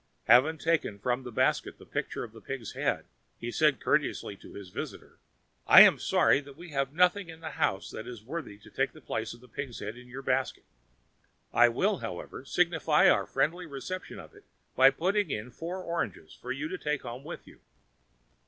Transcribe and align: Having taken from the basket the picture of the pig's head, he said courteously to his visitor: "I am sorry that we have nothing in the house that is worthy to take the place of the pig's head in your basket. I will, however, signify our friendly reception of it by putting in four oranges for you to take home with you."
Having 0.23 0.57
taken 0.57 0.97
from 0.97 1.21
the 1.21 1.31
basket 1.31 1.77
the 1.77 1.85
picture 1.85 2.23
of 2.23 2.31
the 2.31 2.41
pig's 2.41 2.71
head, 2.71 3.05
he 3.37 3.51
said 3.51 3.79
courteously 3.79 4.35
to 4.37 4.53
his 4.55 4.69
visitor: 4.71 5.19
"I 5.67 5.81
am 5.81 5.99
sorry 5.99 6.41
that 6.41 6.57
we 6.57 6.69
have 6.71 6.91
nothing 6.91 7.29
in 7.29 7.39
the 7.41 7.51
house 7.51 7.91
that 7.91 8.07
is 8.07 8.23
worthy 8.23 8.57
to 8.57 8.71
take 8.71 8.93
the 8.93 8.99
place 9.01 9.31
of 9.35 9.41
the 9.41 9.47
pig's 9.47 9.77
head 9.77 9.95
in 9.95 10.07
your 10.07 10.23
basket. 10.23 10.65
I 11.53 11.69
will, 11.69 11.99
however, 11.99 12.43
signify 12.45 13.09
our 13.11 13.27
friendly 13.27 13.67
reception 13.67 14.17
of 14.17 14.33
it 14.33 14.45
by 14.75 14.89
putting 14.89 15.29
in 15.29 15.51
four 15.51 15.83
oranges 15.83 16.33
for 16.33 16.51
you 16.51 16.67
to 16.67 16.79
take 16.79 17.03
home 17.03 17.23
with 17.23 17.45
you." 17.45 17.59